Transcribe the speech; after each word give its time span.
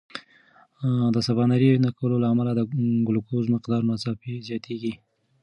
د 1.13 1.15
سباناري 1.27 1.69
نه 1.85 1.89
کولو 1.97 2.15
له 2.23 2.27
امله 2.33 2.51
د 2.55 2.61
ګلوکوز 3.07 3.45
مقدار 3.53 3.81
ناڅاپه 3.89 4.31
زیاتېږي. 4.47 4.93